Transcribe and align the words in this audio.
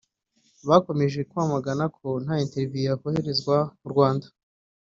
bakomeje 0.69 1.19
kwamagana 1.29 1.83
ko 1.97 2.07
nta 2.23 2.35
Intervention 2.45 2.87
yakoherezwa 2.89 3.57
mu 3.79 3.87
Rwanda 3.93 4.27